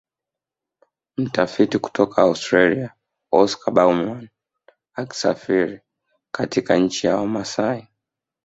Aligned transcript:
Mtafiti 1.17 1.79
kutoka 1.79 2.21
Austria 2.21 2.93
Oscar 3.31 3.73
Baumann 3.73 4.29
akisafiri 4.93 5.81
katika 6.33 6.75
nchi 6.77 7.07
ya 7.07 7.15
Wamasai 7.17 7.87